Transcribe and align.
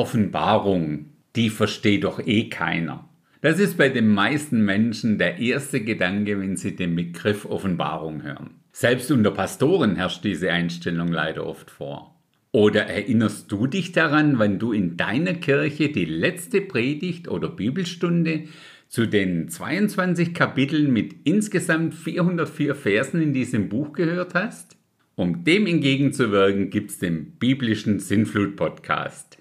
Offenbarung, 0.00 1.10
die 1.36 1.50
versteht 1.50 2.04
doch 2.04 2.26
eh 2.26 2.48
keiner. 2.48 3.06
Das 3.42 3.60
ist 3.60 3.76
bei 3.76 3.90
den 3.90 4.08
meisten 4.08 4.64
Menschen 4.64 5.18
der 5.18 5.38
erste 5.38 5.82
Gedanke, 5.82 6.40
wenn 6.40 6.56
sie 6.56 6.74
den 6.74 6.96
Begriff 6.96 7.44
Offenbarung 7.44 8.22
hören. 8.22 8.54
Selbst 8.72 9.10
unter 9.10 9.30
Pastoren 9.30 9.96
herrscht 9.96 10.24
diese 10.24 10.50
Einstellung 10.50 11.08
leider 11.08 11.46
oft 11.46 11.70
vor. 11.70 12.18
Oder 12.50 12.86
erinnerst 12.86 13.52
du 13.52 13.66
dich 13.66 13.92
daran, 13.92 14.38
wann 14.38 14.58
du 14.58 14.72
in 14.72 14.96
deiner 14.96 15.34
Kirche 15.34 15.90
die 15.90 16.06
letzte 16.06 16.62
Predigt 16.62 17.28
oder 17.28 17.50
Bibelstunde 17.50 18.44
zu 18.88 19.04
den 19.04 19.50
22 19.50 20.32
Kapiteln 20.32 20.94
mit 20.94 21.14
insgesamt 21.24 21.94
404 21.94 22.74
Versen 22.74 23.20
in 23.20 23.34
diesem 23.34 23.68
Buch 23.68 23.92
gehört 23.92 24.32
hast? 24.32 24.78
Um 25.14 25.44
dem 25.44 25.66
entgegenzuwirken, 25.66 26.70
gibt 26.70 26.90
es 26.90 26.98
den 26.98 27.32
biblischen 27.32 28.00
Sinnflut-Podcast. 28.00 29.39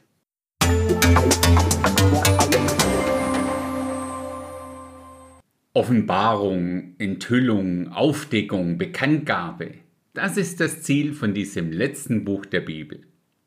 Offenbarung, 5.74 6.96
Enthüllung, 6.98 7.88
Aufdeckung, 7.94 8.78
Bekanntgabe. 8.78 9.76
Das 10.14 10.36
ist 10.36 10.60
das 10.60 10.82
Ziel 10.82 11.14
von 11.14 11.34
diesem 11.34 11.72
letzten 11.72 12.26
Buch 12.26 12.46
der 12.46 12.62
Bibel. 12.62 13.02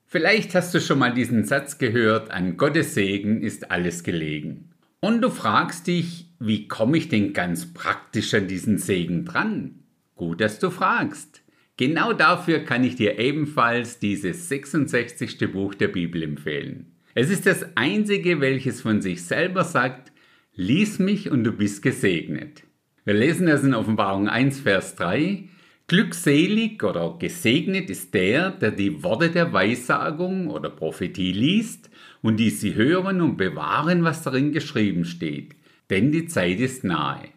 Vielleicht 0.06 0.54
hast 0.54 0.74
du 0.74 0.80
schon 0.80 0.98
mal 0.98 1.12
diesen 1.12 1.44
Satz 1.44 1.78
gehört, 1.78 2.30
an 2.30 2.56
Gottes 2.56 2.94
Segen 2.94 3.42
ist 3.42 3.70
alles 3.70 4.02
gelegen. 4.02 4.70
Und 5.00 5.20
du 5.20 5.30
fragst 5.30 5.86
dich, 5.86 6.30
wie 6.38 6.68
komme 6.68 6.96
ich 6.96 7.08
denn 7.08 7.32
ganz 7.32 7.74
praktisch 7.74 8.32
an 8.34 8.48
diesen 8.48 8.78
Segen 8.78 9.24
dran? 9.24 9.80
Gut, 10.14 10.40
dass 10.40 10.58
du 10.58 10.70
fragst. 10.70 11.42
Genau 11.76 12.12
dafür 12.12 12.60
kann 12.60 12.84
ich 12.84 12.96
dir 12.96 13.18
ebenfalls 13.18 13.98
dieses 13.98 14.48
66. 14.48 15.52
Buch 15.52 15.74
der 15.74 15.88
Bibel 15.88 16.22
empfehlen. 16.22 16.91
Es 17.14 17.28
ist 17.28 17.44
das 17.44 17.66
einzige, 17.76 18.40
welches 18.40 18.80
von 18.80 19.02
sich 19.02 19.24
selber 19.24 19.64
sagt, 19.64 20.12
lies 20.54 20.98
mich 20.98 21.30
und 21.30 21.44
du 21.44 21.52
bist 21.52 21.82
gesegnet. 21.82 22.62
Wir 23.04 23.14
lesen 23.14 23.46
das 23.46 23.64
in 23.64 23.74
Offenbarung 23.74 24.28
1, 24.28 24.60
Vers 24.60 24.94
3. 24.96 25.44
Glückselig 25.88 26.82
oder 26.82 27.16
gesegnet 27.18 27.90
ist 27.90 28.14
der, 28.14 28.50
der 28.50 28.70
die 28.70 29.02
Worte 29.02 29.28
der 29.28 29.52
Weissagung 29.52 30.48
oder 30.48 30.70
Prophetie 30.70 31.32
liest 31.32 31.90
und 32.22 32.38
die 32.38 32.48
sie 32.48 32.76
hören 32.76 33.20
und 33.20 33.36
bewahren, 33.36 34.04
was 34.04 34.22
darin 34.22 34.52
geschrieben 34.52 35.04
steht, 35.04 35.54
denn 35.90 36.12
die 36.12 36.26
Zeit 36.26 36.60
ist 36.60 36.82
nahe. 36.82 37.28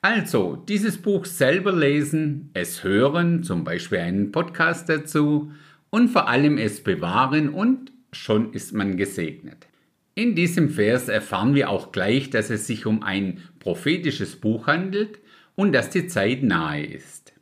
Also, 0.00 0.56
dieses 0.56 0.98
Buch 0.98 1.26
selber 1.26 1.72
lesen, 1.72 2.50
es 2.54 2.82
hören, 2.82 3.42
zum 3.42 3.62
Beispiel 3.62 3.98
einen 3.98 4.32
Podcast 4.32 4.88
dazu, 4.88 5.52
und 5.90 6.08
vor 6.08 6.28
allem 6.28 6.56
es 6.56 6.82
bewahren 6.82 7.50
und 7.50 7.92
schon 8.12 8.52
ist 8.52 8.72
man 8.72 8.96
gesegnet. 8.96 9.66
In 10.14 10.34
diesem 10.34 10.68
Vers 10.68 11.08
erfahren 11.08 11.54
wir 11.54 11.70
auch 11.70 11.90
gleich, 11.90 12.28
dass 12.30 12.50
es 12.50 12.66
sich 12.66 12.84
um 12.84 13.02
ein 13.02 13.40
prophetisches 13.60 14.36
Buch 14.36 14.66
handelt 14.66 15.18
und 15.54 15.72
dass 15.72 15.90
die 15.90 16.06
Zeit 16.06 16.42
nahe 16.42 16.84
ist. 16.84 17.32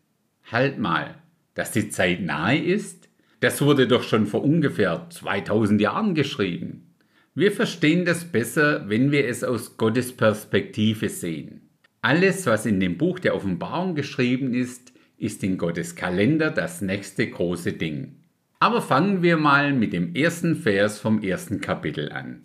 Halt 0.51 0.79
mal, 0.79 1.17
dass 1.55 1.73
die 1.73 1.89
Zeit 1.89 2.23
nahe 2.23 2.59
ist? 2.59 3.09
Das 3.41 3.61
wurde 3.63 3.89
doch 3.89 4.03
schon 4.03 4.27
vor 4.27 4.45
ungefähr 4.45 5.07
2000 5.11 5.81
Jahren 5.81 6.15
geschrieben. 6.15 6.95
Wir 7.35 7.53
verstehen 7.53 8.05
das 8.05 8.25
besser, 8.25 8.89
wenn 8.89 9.11
wir 9.13 9.27
es 9.27 9.43
aus 9.43 9.77
Gottes 9.77 10.13
Perspektive 10.17 11.09
sehen. 11.09 11.71
Alles, 12.03 12.47
was 12.47 12.67
in 12.67 12.81
dem 12.81 12.99
Buch 12.99 13.19
der 13.19 13.35
Offenbarung 13.35 13.95
geschrieben 13.95 14.55
ist, 14.55 14.93
ist 15.17 15.43
in 15.43 15.59
Gottes 15.59 15.97
Kalender 15.97 16.51
das 16.51 16.83
nächste 16.83 17.29
große 17.29 17.73
Ding. 17.73 18.20
Aber 18.63 18.83
fangen 18.83 19.23
wir 19.23 19.39
mal 19.39 19.73
mit 19.73 19.95
dem 19.95 20.15
ersten 20.15 20.55
Vers 20.55 20.99
vom 20.99 21.23
ersten 21.23 21.63
Kapitel 21.63 22.13
an. 22.13 22.43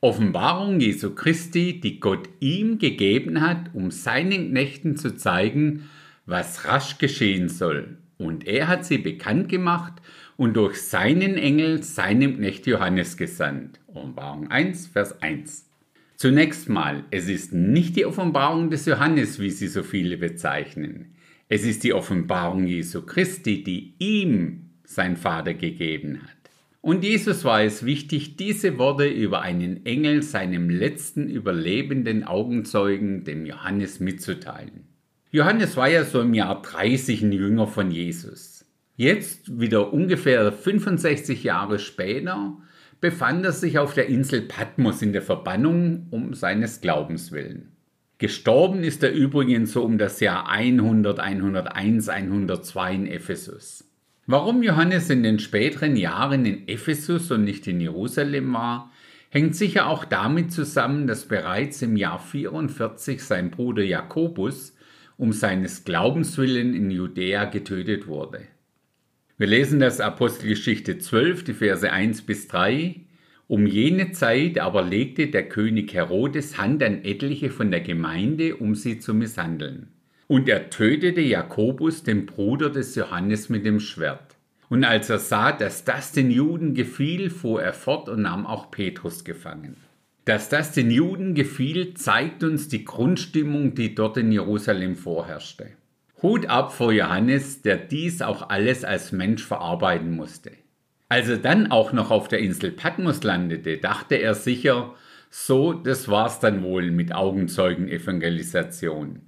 Offenbarung 0.00 0.80
Jesu 0.80 1.14
Christi, 1.14 1.78
die 1.78 2.00
Gott 2.00 2.26
ihm 2.40 2.78
gegeben 2.78 3.42
hat, 3.42 3.74
um 3.74 3.90
seinen 3.90 4.48
Knechten 4.48 4.96
zu 4.96 5.14
zeigen, 5.14 5.90
was 6.24 6.64
rasch 6.64 6.96
geschehen 6.96 7.50
soll. 7.50 7.98
Und 8.16 8.46
er 8.46 8.66
hat 8.66 8.86
sie 8.86 8.96
bekannt 8.96 9.50
gemacht 9.50 9.92
und 10.38 10.56
durch 10.56 10.80
seinen 10.80 11.36
Engel 11.36 11.82
seinem 11.82 12.38
Knecht 12.38 12.66
Johannes 12.66 13.18
gesandt. 13.18 13.78
Offenbarung 13.88 14.50
1, 14.50 14.86
Vers 14.86 15.20
1. 15.20 15.68
Zunächst 16.16 16.70
mal, 16.70 17.04
es 17.10 17.28
ist 17.28 17.52
nicht 17.52 17.94
die 17.96 18.06
Offenbarung 18.06 18.70
des 18.70 18.86
Johannes, 18.86 19.38
wie 19.38 19.50
sie 19.50 19.68
so 19.68 19.82
viele 19.82 20.16
bezeichnen. 20.16 21.14
Es 21.50 21.64
ist 21.64 21.84
die 21.84 21.92
Offenbarung 21.92 22.66
Jesu 22.66 23.02
Christi, 23.02 23.62
die 23.62 23.94
ihm 23.98 24.67
sein 24.88 25.16
Vater 25.16 25.54
gegeben 25.54 26.22
hat. 26.22 26.30
Und 26.80 27.04
Jesus 27.04 27.44
war 27.44 27.62
es 27.62 27.84
wichtig, 27.84 28.36
diese 28.36 28.78
Worte 28.78 29.06
über 29.06 29.42
einen 29.42 29.84
Engel 29.84 30.22
seinem 30.22 30.70
letzten 30.70 31.28
überlebenden 31.28 32.24
Augenzeugen, 32.24 33.24
dem 33.24 33.44
Johannes, 33.44 34.00
mitzuteilen. 34.00 34.86
Johannes 35.30 35.76
war 35.76 35.90
ja 35.90 36.04
so 36.04 36.22
im 36.22 36.32
Jahr 36.32 36.62
30 36.62 37.22
ein 37.22 37.32
Jünger 37.32 37.66
von 37.66 37.90
Jesus. 37.90 38.64
Jetzt, 38.96 39.60
wieder 39.60 39.92
ungefähr 39.92 40.50
65 40.50 41.44
Jahre 41.44 41.78
später, 41.78 42.56
befand 43.00 43.44
er 43.44 43.52
sich 43.52 43.78
auf 43.78 43.92
der 43.92 44.06
Insel 44.06 44.42
Patmos 44.42 45.02
in 45.02 45.12
der 45.12 45.22
Verbannung 45.22 46.06
um 46.10 46.32
seines 46.32 46.80
Glaubens 46.80 47.30
willen. 47.30 47.72
Gestorben 48.16 48.82
ist 48.82 49.02
er 49.02 49.12
übrigens 49.12 49.72
so 49.72 49.84
um 49.84 49.98
das 49.98 50.18
Jahr 50.20 50.48
100, 50.48 51.20
101, 51.20 52.08
102 52.08 52.94
in 52.94 53.06
Ephesus. 53.06 53.84
Warum 54.30 54.62
Johannes 54.62 55.08
in 55.08 55.22
den 55.22 55.38
späteren 55.38 55.96
Jahren 55.96 56.44
in 56.44 56.68
Ephesus 56.68 57.30
und 57.30 57.44
nicht 57.44 57.66
in 57.66 57.80
Jerusalem 57.80 58.52
war, 58.52 58.92
hängt 59.30 59.56
sicher 59.56 59.86
auch 59.86 60.04
damit 60.04 60.52
zusammen, 60.52 61.06
dass 61.06 61.24
bereits 61.24 61.80
im 61.80 61.96
Jahr 61.96 62.18
44 62.18 63.24
sein 63.24 63.50
Bruder 63.50 63.82
Jakobus 63.82 64.76
um 65.16 65.32
seines 65.32 65.84
Glaubens 65.84 66.36
willen 66.36 66.74
in 66.74 66.90
Judäa 66.90 67.46
getötet 67.46 68.06
wurde. 68.06 68.42
Wir 69.38 69.46
lesen 69.46 69.80
das 69.80 69.98
Apostelgeschichte 69.98 70.98
12, 70.98 71.44
die 71.44 71.54
Verse 71.54 71.90
1 71.90 72.20
bis 72.20 72.48
3. 72.48 72.96
Um 73.46 73.64
jene 73.66 74.12
Zeit 74.12 74.58
aber 74.58 74.82
legte 74.82 75.28
der 75.28 75.48
König 75.48 75.94
Herodes 75.94 76.58
Hand 76.58 76.82
an 76.82 77.02
etliche 77.02 77.48
von 77.48 77.70
der 77.70 77.80
Gemeinde, 77.80 78.56
um 78.56 78.74
sie 78.74 78.98
zu 78.98 79.14
misshandeln. 79.14 79.88
Und 80.28 80.46
er 80.46 80.68
tötete 80.68 81.22
Jakobus, 81.22 82.02
den 82.02 82.26
Bruder 82.26 82.68
des 82.68 82.94
Johannes, 82.94 83.48
mit 83.48 83.64
dem 83.64 83.80
Schwert. 83.80 84.36
Und 84.68 84.84
als 84.84 85.08
er 85.08 85.18
sah, 85.18 85.52
dass 85.52 85.84
das 85.84 86.12
den 86.12 86.30
Juden 86.30 86.74
gefiel, 86.74 87.30
fuhr 87.30 87.62
er 87.62 87.72
fort 87.72 88.10
und 88.10 88.20
nahm 88.22 88.46
auch 88.46 88.70
Petrus 88.70 89.24
gefangen. 89.24 89.78
Dass 90.26 90.50
das 90.50 90.72
den 90.72 90.90
Juden 90.90 91.34
gefiel, 91.34 91.94
zeigt 91.94 92.44
uns 92.44 92.68
die 92.68 92.84
Grundstimmung, 92.84 93.74
die 93.74 93.94
dort 93.94 94.18
in 94.18 94.30
Jerusalem 94.30 94.96
vorherrschte. 94.96 95.70
Hut 96.20 96.44
ab 96.44 96.74
vor 96.74 96.92
Johannes, 96.92 97.62
der 97.62 97.78
dies 97.78 98.20
auch 98.20 98.50
alles 98.50 98.84
als 98.84 99.12
Mensch 99.12 99.42
verarbeiten 99.42 100.10
musste. 100.10 100.50
Als 101.08 101.30
er 101.30 101.38
dann 101.38 101.70
auch 101.70 101.94
noch 101.94 102.10
auf 102.10 102.28
der 102.28 102.40
Insel 102.40 102.72
Patmos 102.72 103.22
landete, 103.22 103.78
dachte 103.78 104.16
er 104.16 104.34
sicher, 104.34 104.94
so, 105.30 105.72
das 105.72 106.08
war's 106.08 106.40
dann 106.40 106.62
wohl 106.62 106.90
mit 106.90 107.14
Augenzeugen-Evangelisation 107.14 109.22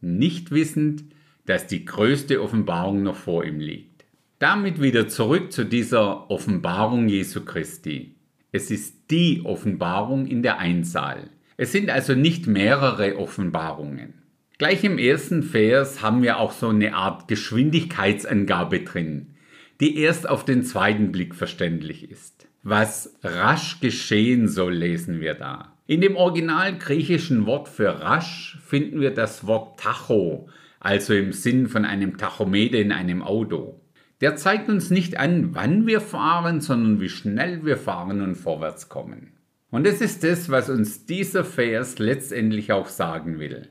nicht 0.00 0.50
wissend, 0.50 1.04
dass 1.46 1.66
die 1.66 1.84
größte 1.84 2.42
Offenbarung 2.42 3.02
noch 3.02 3.16
vor 3.16 3.44
ihm 3.44 3.60
liegt. 3.60 4.04
Damit 4.38 4.80
wieder 4.80 5.08
zurück 5.08 5.52
zu 5.52 5.64
dieser 5.64 6.30
Offenbarung 6.30 7.08
Jesu 7.08 7.44
Christi. 7.44 8.14
Es 8.52 8.70
ist 8.70 9.10
die 9.10 9.42
Offenbarung 9.44 10.26
in 10.26 10.42
der 10.42 10.58
Einzahl. 10.58 11.30
Es 11.56 11.72
sind 11.72 11.90
also 11.90 12.14
nicht 12.14 12.46
mehrere 12.46 13.18
Offenbarungen. 13.18 14.14
Gleich 14.58 14.84
im 14.84 14.98
ersten 14.98 15.42
Vers 15.42 16.02
haben 16.02 16.22
wir 16.22 16.38
auch 16.38 16.52
so 16.52 16.68
eine 16.68 16.94
Art 16.94 17.28
Geschwindigkeitsangabe 17.28 18.80
drin, 18.80 19.34
die 19.80 19.98
erst 19.98 20.28
auf 20.28 20.44
den 20.44 20.62
zweiten 20.62 21.12
Blick 21.12 21.34
verständlich 21.34 22.10
ist. 22.10 22.46
Was 22.62 23.18
rasch 23.22 23.80
geschehen 23.80 24.48
soll, 24.48 24.74
lesen 24.74 25.20
wir 25.20 25.34
da. 25.34 25.76
In 25.90 26.00
dem 26.00 26.14
original 26.14 26.78
griechischen 26.78 27.46
Wort 27.46 27.68
für 27.68 28.00
rasch 28.00 28.56
finden 28.64 29.00
wir 29.00 29.10
das 29.12 29.48
Wort 29.48 29.80
Tacho, 29.80 30.48
also 30.78 31.12
im 31.14 31.32
Sinn 31.32 31.66
von 31.66 31.84
einem 31.84 32.16
Tachometer 32.16 32.78
in 32.78 32.92
einem 32.92 33.24
Auto. 33.24 33.80
Der 34.20 34.36
zeigt 34.36 34.68
uns 34.68 34.90
nicht 34.90 35.18
an, 35.18 35.52
wann 35.52 35.88
wir 35.88 36.00
fahren, 36.00 36.60
sondern 36.60 37.00
wie 37.00 37.08
schnell 37.08 37.64
wir 37.64 37.76
fahren 37.76 38.20
und 38.20 38.36
vorwärts 38.36 38.88
kommen. 38.88 39.32
Und 39.72 39.84
es 39.84 40.00
ist 40.00 40.22
das, 40.22 40.48
was 40.48 40.70
uns 40.70 41.06
dieser 41.06 41.44
Vers 41.44 41.98
letztendlich 41.98 42.70
auch 42.70 42.86
sagen 42.86 43.40
will. 43.40 43.66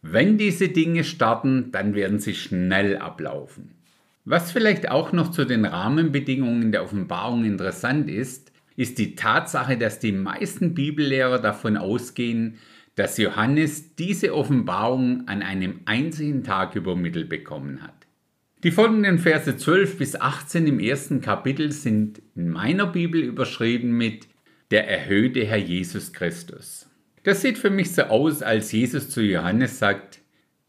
Wenn 0.00 0.38
diese 0.38 0.68
Dinge 0.68 1.02
starten, 1.02 1.72
dann 1.72 1.96
werden 1.96 2.20
sie 2.20 2.34
schnell 2.34 2.98
ablaufen. 2.98 3.72
Was 4.24 4.52
vielleicht 4.52 4.92
auch 4.92 5.10
noch 5.10 5.32
zu 5.32 5.44
den 5.44 5.64
Rahmenbedingungen 5.64 6.70
der 6.70 6.84
Offenbarung 6.84 7.44
interessant 7.44 8.08
ist, 8.08 8.52
ist 8.78 8.98
die 8.98 9.16
Tatsache, 9.16 9.76
dass 9.76 9.98
die 9.98 10.12
meisten 10.12 10.72
Bibellehrer 10.72 11.40
davon 11.40 11.76
ausgehen, 11.76 12.58
dass 12.94 13.18
Johannes 13.18 13.96
diese 13.96 14.32
Offenbarung 14.32 15.26
an 15.26 15.42
einem 15.42 15.80
einzigen 15.84 16.44
Tag 16.44 16.76
übermittelt 16.76 17.28
bekommen 17.28 17.82
hat. 17.82 18.06
Die 18.62 18.70
folgenden 18.70 19.18
Verse 19.18 19.56
12 19.56 19.98
bis 19.98 20.14
18 20.14 20.68
im 20.68 20.78
ersten 20.78 21.20
Kapitel 21.20 21.72
sind 21.72 22.22
in 22.36 22.50
meiner 22.50 22.86
Bibel 22.86 23.20
überschrieben 23.20 23.96
mit 23.96 24.28
der 24.70 24.88
erhöhte 24.88 25.44
Herr 25.44 25.58
Jesus 25.58 26.12
Christus. 26.12 26.88
Das 27.24 27.42
sieht 27.42 27.58
für 27.58 27.70
mich 27.70 27.92
so 27.92 28.02
aus, 28.02 28.42
als 28.42 28.70
Jesus 28.70 29.10
zu 29.10 29.22
Johannes 29.22 29.80
sagt, 29.80 30.20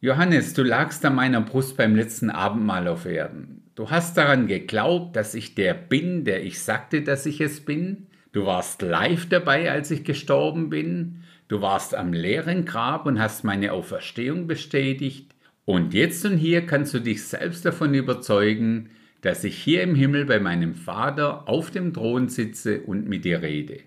Johannes, 0.02 0.56
du 0.56 0.64
lagst 0.64 1.06
an 1.06 1.14
meiner 1.14 1.42
Brust 1.42 1.78
beim 1.78 1.96
letzten 1.96 2.32
Abendmahl 2.32 2.88
auf 2.88 3.06
Erden. 3.06 3.59
Du 3.80 3.90
hast 3.90 4.18
daran 4.18 4.48
geglaubt, 4.48 5.16
dass 5.16 5.34
ich 5.34 5.56
der 5.56 5.74
bin, 5.74 6.26
der 6.26 6.44
ich 6.44 6.60
sagte, 6.60 7.02
dass 7.02 7.26
ich 7.26 7.40
es 7.40 7.62
bin. 7.62 8.08
Du 8.34 8.46
warst 8.46 8.82
live 8.82 9.30
dabei, 9.30 9.72
als 9.72 9.90
ich 9.90 10.04
gestorben 10.04 10.70
bin. 10.70 11.24
Du 11.48 11.62
warst 11.62 11.96
am 11.96 12.12
leeren 12.12 12.66
Grab 12.66 13.06
und 13.06 13.22
hast 13.22 13.46
meine 13.46 13.72
Auferstehung 13.72 14.48
bestätigt. 14.48 15.34
Und 15.64 15.94
jetzt 15.94 16.26
und 16.26 16.36
hier 16.36 16.66
kannst 16.66 16.94
du 16.94 17.00
dich 17.00 17.24
selbst 17.24 17.64
davon 17.64 17.94
überzeugen, 17.94 18.90
dass 19.22 19.46
ich 19.46 19.56
hier 19.56 19.82
im 19.84 19.96
Himmel 19.96 20.26
bei 20.26 20.42
meinem 20.42 20.76
Vater 20.76 21.48
auf 21.48 21.72
dem 21.72 21.94
Thron 21.94 22.28
sitze 22.28 22.82
und 22.82 23.08
mit 23.08 23.24
dir 23.24 23.42
rede. 23.42 23.80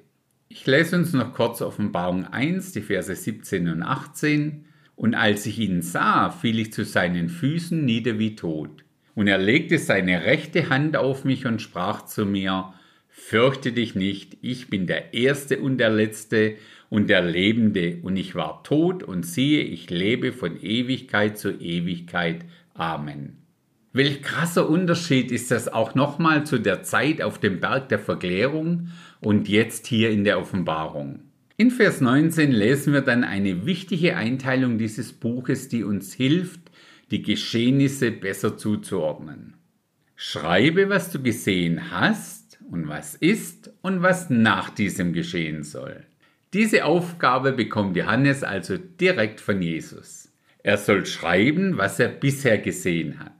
Ich 0.48 0.64
lese 0.66 0.96
uns 0.96 1.12
noch 1.12 1.34
kurz 1.34 1.60
Offenbarung 1.60 2.24
1, 2.24 2.72
die 2.72 2.80
Verse 2.80 3.14
17 3.14 3.68
und 3.68 3.82
18. 3.82 4.64
Und 4.96 5.14
als 5.14 5.44
ich 5.44 5.58
ihn 5.58 5.82
sah, 5.82 6.30
fiel 6.30 6.60
ich 6.60 6.72
zu 6.72 6.86
seinen 6.86 7.28
Füßen 7.28 7.84
nieder 7.84 8.18
wie 8.18 8.36
tot. 8.36 8.84
Und 9.14 9.26
er 9.26 9.38
legte 9.38 9.78
seine 9.78 10.24
rechte 10.24 10.70
Hand 10.70 10.96
auf 10.96 11.24
mich 11.24 11.46
und 11.46 11.60
sprach 11.60 12.06
zu 12.06 12.24
mir, 12.24 12.72
Fürchte 13.14 13.72
dich 13.72 13.94
nicht, 13.94 14.38
ich 14.40 14.68
bin 14.68 14.86
der 14.86 15.12
Erste 15.12 15.60
und 15.60 15.78
der 15.78 15.90
Letzte 15.90 16.56
und 16.88 17.08
der 17.08 17.22
Lebende, 17.22 17.98
und 18.02 18.16
ich 18.16 18.34
war 18.34 18.62
tot, 18.64 19.02
und 19.02 19.24
siehe, 19.24 19.62
ich 19.62 19.90
lebe 19.90 20.32
von 20.32 20.58
Ewigkeit 20.60 21.38
zu 21.38 21.50
Ewigkeit. 21.50 22.44
Amen. 22.74 23.36
Welch 23.92 24.22
krasser 24.22 24.68
Unterschied 24.68 25.30
ist 25.30 25.50
das 25.50 25.68
auch 25.68 25.94
nochmal 25.94 26.44
zu 26.44 26.58
der 26.58 26.82
Zeit 26.82 27.20
auf 27.20 27.38
dem 27.38 27.60
Berg 27.60 27.90
der 27.90 27.98
Verklärung 27.98 28.88
und 29.20 29.48
jetzt 29.48 29.86
hier 29.86 30.10
in 30.10 30.24
der 30.24 30.40
Offenbarung. 30.40 31.20
In 31.58 31.70
Vers 31.70 32.00
19 32.00 32.50
lesen 32.50 32.94
wir 32.94 33.02
dann 33.02 33.24
eine 33.24 33.66
wichtige 33.66 34.16
Einteilung 34.16 34.78
dieses 34.78 35.12
Buches, 35.12 35.68
die 35.68 35.84
uns 35.84 36.14
hilft, 36.14 36.60
die 37.12 37.22
Geschehnisse 37.22 38.10
besser 38.10 38.56
zuzuordnen. 38.56 39.54
Schreibe, 40.16 40.88
was 40.88 41.12
du 41.12 41.22
gesehen 41.22 41.90
hast 41.90 42.58
und 42.70 42.88
was 42.88 43.14
ist 43.14 43.70
und 43.82 44.02
was 44.02 44.30
nach 44.30 44.70
diesem 44.70 45.12
geschehen 45.12 45.62
soll. 45.62 46.04
Diese 46.54 46.84
Aufgabe 46.84 47.52
bekommt 47.52 47.96
Johannes 47.96 48.42
also 48.42 48.76
direkt 48.78 49.40
von 49.40 49.60
Jesus. 49.62 50.32
Er 50.62 50.78
soll 50.78 51.06
schreiben, 51.06 51.76
was 51.76 51.98
er 51.98 52.08
bisher 52.08 52.58
gesehen 52.58 53.18
hat. 53.18 53.32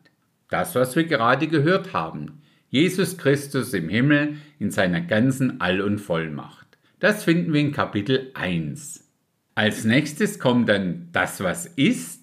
Das, 0.49 0.75
was 0.75 0.95
wir 0.97 1.05
gerade 1.05 1.47
gehört 1.47 1.93
haben. 1.93 2.43
Jesus 2.69 3.17
Christus 3.17 3.75
im 3.75 3.89
Himmel 3.89 4.37
in 4.59 4.71
seiner 4.71 5.01
ganzen 5.01 5.61
All- 5.61 5.81
und 5.83 5.99
Vollmacht. 5.99 6.67
Das 7.01 7.25
finden 7.25 7.53
wir 7.53 7.61
in 7.61 7.73
Kapitel 7.73 8.31
1. 8.35 9.09
Als 9.55 9.85
nächstes 9.85 10.39
kommt 10.39 10.69
dann 10.69 11.09
das, 11.13 11.43
was 11.43 11.67
ist. 11.67 12.22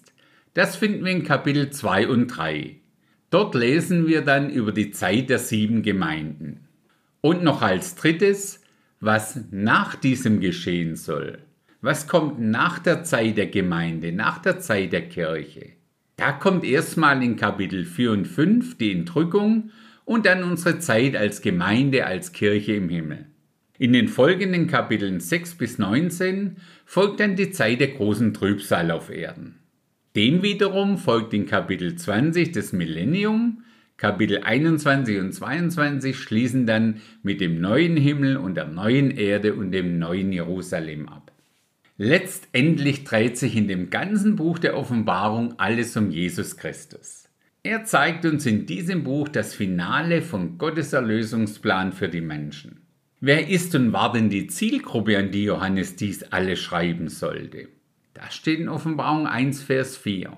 Das 0.52 0.74
finden 0.74 1.04
wir 1.04 1.12
in 1.12 1.22
Kapitel 1.22 1.70
2 1.70 2.08
und 2.08 2.26
3. 2.26 2.76
Dort 3.30 3.54
lesen 3.54 4.08
wir 4.08 4.22
dann 4.22 4.50
über 4.50 4.72
die 4.72 4.90
Zeit 4.90 5.30
der 5.30 5.38
sieben 5.38 5.82
Gemeinden. 5.82 6.66
Und 7.20 7.44
noch 7.44 7.62
als 7.62 7.94
drittes, 7.94 8.60
was 8.98 9.38
nach 9.52 9.94
diesem 9.94 10.40
geschehen 10.40 10.96
soll. 10.96 11.38
Was 11.80 12.08
kommt 12.08 12.40
nach 12.40 12.80
der 12.80 13.04
Zeit 13.04 13.36
der 13.36 13.46
Gemeinde, 13.46 14.10
nach 14.10 14.38
der 14.38 14.58
Zeit 14.58 14.92
der 14.92 15.08
Kirche? 15.08 15.74
Da 16.16 16.32
kommt 16.32 16.64
erstmal 16.64 17.22
in 17.22 17.36
Kapitel 17.36 17.84
4 17.84 18.10
und 18.10 18.26
5 18.26 18.76
die 18.76 18.90
Entrückung 18.90 19.70
und 20.04 20.26
dann 20.26 20.42
unsere 20.42 20.80
Zeit 20.80 21.14
als 21.14 21.42
Gemeinde, 21.42 22.06
als 22.06 22.32
Kirche 22.32 22.74
im 22.74 22.88
Himmel. 22.88 23.26
In 23.78 23.92
den 23.92 24.08
folgenden 24.08 24.66
Kapiteln 24.66 25.20
6 25.20 25.54
bis 25.54 25.78
19 25.78 26.56
folgt 26.84 27.20
dann 27.20 27.36
die 27.36 27.52
Zeit 27.52 27.80
der 27.80 27.88
großen 27.88 28.34
Trübsal 28.34 28.90
auf 28.90 29.08
Erden. 29.08 29.59
Dem 30.16 30.42
wiederum 30.42 30.98
folgt 30.98 31.34
in 31.34 31.46
Kapitel 31.46 31.94
20 31.94 32.50
das 32.50 32.72
Millennium, 32.72 33.62
Kapitel 33.96 34.38
21 34.38 35.20
und 35.20 35.32
22 35.32 36.18
schließen 36.18 36.66
dann 36.66 37.00
mit 37.22 37.40
dem 37.40 37.60
neuen 37.60 37.96
Himmel 37.96 38.36
und 38.36 38.56
der 38.56 38.66
neuen 38.66 39.12
Erde 39.12 39.54
und 39.54 39.70
dem 39.70 40.00
neuen 40.00 40.32
Jerusalem 40.32 41.08
ab. 41.08 41.30
Letztendlich 41.96 43.04
dreht 43.04 43.36
sich 43.38 43.54
in 43.54 43.68
dem 43.68 43.90
ganzen 43.90 44.34
Buch 44.34 44.58
der 44.58 44.76
Offenbarung 44.76 45.54
alles 45.60 45.96
um 45.96 46.10
Jesus 46.10 46.56
Christus. 46.56 47.28
Er 47.62 47.84
zeigt 47.84 48.24
uns 48.24 48.46
in 48.46 48.66
diesem 48.66 49.04
Buch 49.04 49.28
das 49.28 49.54
Finale 49.54 50.22
von 50.22 50.58
Gottes 50.58 50.92
Erlösungsplan 50.92 51.92
für 51.92 52.08
die 52.08 52.22
Menschen. 52.22 52.80
Wer 53.20 53.48
ist 53.48 53.74
und 53.76 53.92
war 53.92 54.12
denn 54.12 54.30
die 54.30 54.46
Zielgruppe, 54.46 55.18
an 55.18 55.30
die 55.30 55.44
Johannes 55.44 55.94
dies 55.94 56.22
alles 56.24 56.58
schreiben 56.58 57.08
sollte? 57.08 57.68
Das 58.14 58.34
steht 58.34 58.58
in 58.58 58.68
Offenbarung 58.68 59.26
1, 59.26 59.62
Vers 59.62 59.96
4. 59.96 60.36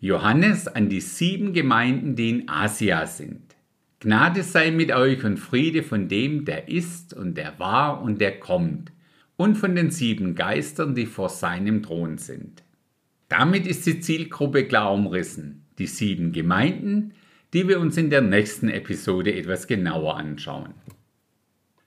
Johannes 0.00 0.68
an 0.68 0.90
die 0.90 1.00
sieben 1.00 1.54
Gemeinden, 1.54 2.16
die 2.16 2.28
in 2.28 2.48
Asia 2.48 3.06
sind. 3.06 3.40
Gnade 4.00 4.42
sei 4.42 4.70
mit 4.70 4.92
euch 4.92 5.24
und 5.24 5.38
Friede 5.38 5.82
von 5.82 6.08
dem, 6.08 6.44
der 6.44 6.68
ist 6.68 7.14
und 7.14 7.38
der 7.38 7.58
war 7.58 8.02
und 8.02 8.20
der 8.20 8.38
kommt, 8.38 8.92
und 9.36 9.56
von 9.56 9.74
den 9.74 9.90
sieben 9.90 10.34
Geistern, 10.34 10.94
die 10.94 11.06
vor 11.06 11.30
seinem 11.30 11.82
Thron 11.82 12.18
sind. 12.18 12.62
Damit 13.28 13.66
ist 13.66 13.86
die 13.86 14.00
Zielgruppe 14.00 14.66
klar 14.66 14.92
umrissen, 14.92 15.64
die 15.78 15.86
sieben 15.86 16.32
Gemeinden, 16.32 17.14
die 17.54 17.66
wir 17.66 17.80
uns 17.80 17.96
in 17.96 18.10
der 18.10 18.20
nächsten 18.20 18.68
Episode 18.68 19.34
etwas 19.34 19.66
genauer 19.66 20.18
anschauen. 20.18 20.74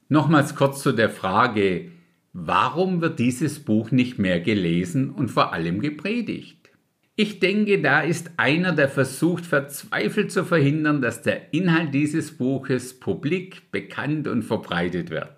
Nochmals 0.09 0.55
kurz 0.55 0.81
zu 0.81 0.93
der 0.93 1.11
Frage, 1.11 1.91
warum 2.39 3.01
wird 3.01 3.17
dieses 3.17 3.59
Buch 3.59 3.89
nicht 3.89 4.19
mehr 4.19 4.39
gelesen 4.39 5.09
und 5.09 5.29
vor 5.29 5.53
allem 5.53 5.81
gepredigt? 5.81 6.69
Ich 7.15 7.39
denke, 7.39 7.81
da 7.81 8.01
ist 8.01 8.29
einer, 8.37 8.73
der 8.73 8.89
versucht 8.89 9.43
verzweifelt 9.43 10.31
zu 10.31 10.45
verhindern, 10.45 11.01
dass 11.01 11.23
der 11.23 11.51
Inhalt 11.51 11.95
dieses 11.95 12.37
Buches 12.37 12.99
publik, 12.99 13.71
bekannt 13.71 14.27
und 14.27 14.43
verbreitet 14.43 15.09
wird. 15.09 15.33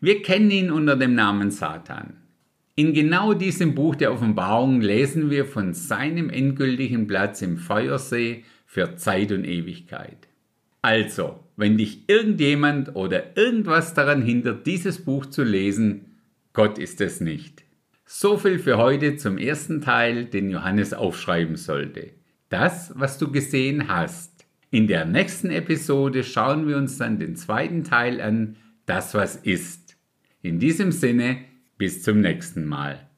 Wir 0.00 0.20
kennen 0.20 0.50
ihn 0.50 0.70
unter 0.70 0.96
dem 0.96 1.14
Namen 1.14 1.50
Satan. 1.50 2.18
In 2.76 2.92
genau 2.92 3.32
diesem 3.32 3.74
Buch 3.74 3.94
der 3.94 4.12
Offenbarung 4.12 4.82
lesen 4.82 5.30
wir 5.30 5.46
von 5.46 5.72
seinem 5.72 6.28
endgültigen 6.28 7.06
Platz 7.06 7.40
im 7.40 7.56
Feuersee 7.56 8.44
für 8.66 8.96
Zeit 8.96 9.32
und 9.32 9.46
Ewigkeit. 9.46 10.28
Also, 10.82 11.40
wenn 11.56 11.78
dich 11.78 12.06
irgendjemand 12.06 12.96
oder 12.96 13.34
irgendwas 13.34 13.94
daran 13.94 14.20
hindert, 14.20 14.66
dieses 14.66 14.98
Buch 14.98 15.24
zu 15.24 15.42
lesen, 15.42 16.10
Gott 16.54 16.78
ist 16.78 17.00
es 17.00 17.20
nicht. 17.20 17.64
So 18.06 18.38
viel 18.38 18.60
für 18.60 18.78
heute 18.78 19.16
zum 19.16 19.38
ersten 19.38 19.80
Teil, 19.80 20.24
den 20.24 20.50
Johannes 20.50 20.94
aufschreiben 20.94 21.56
sollte. 21.56 22.12
Das, 22.48 22.92
was 22.94 23.18
du 23.18 23.32
gesehen 23.32 23.88
hast. 23.88 24.46
In 24.70 24.86
der 24.86 25.04
nächsten 25.04 25.50
Episode 25.50 26.22
schauen 26.22 26.68
wir 26.68 26.76
uns 26.76 26.96
dann 26.96 27.18
den 27.18 27.34
zweiten 27.34 27.82
Teil 27.82 28.20
an, 28.20 28.56
das, 28.86 29.14
was 29.14 29.34
ist. 29.34 29.96
In 30.42 30.60
diesem 30.60 30.92
Sinne, 30.92 31.38
bis 31.76 32.04
zum 32.04 32.20
nächsten 32.20 32.66
Mal. 32.66 33.08